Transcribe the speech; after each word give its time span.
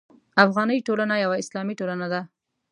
افغاني 0.43 0.77
ټولنه 0.87 1.15
یوه 1.23 1.35
اسلامي 1.43 1.73
ټولنه 1.79 2.07
ده. 2.13 2.21